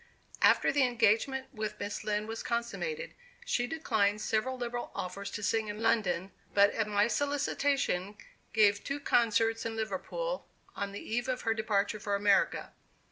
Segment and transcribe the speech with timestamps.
[0.41, 3.13] After the engagement with Miss Lind was consummated,
[3.45, 8.17] she declined several liberal offers to sing in London, but, at my solicitation,
[8.51, 12.73] gave two concerts in Liverpool, on the eve of her departure for America.